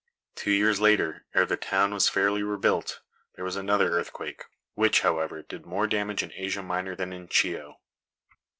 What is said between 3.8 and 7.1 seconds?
earthquake, which, however, did more damage in Asia Minor